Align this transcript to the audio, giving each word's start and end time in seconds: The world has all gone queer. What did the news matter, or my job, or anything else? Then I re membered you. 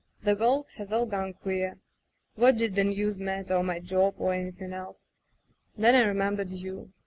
The 0.23 0.35
world 0.35 0.65
has 0.77 0.91
all 0.91 1.05
gone 1.05 1.35
queer. 1.35 1.77
What 2.33 2.57
did 2.57 2.73
the 2.73 2.83
news 2.85 3.19
matter, 3.19 3.53
or 3.57 3.63
my 3.63 3.77
job, 3.79 4.15
or 4.17 4.33
anything 4.33 4.73
else? 4.73 5.05
Then 5.77 5.93
I 5.93 6.01
re 6.07 6.15
membered 6.15 6.49
you. 6.49 6.91